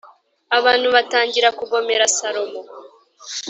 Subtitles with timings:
[0.57, 2.61] Abantu batangira kugomera Salomo